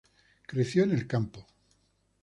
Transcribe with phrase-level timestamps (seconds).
[0.47, 1.45] Creció en el campo.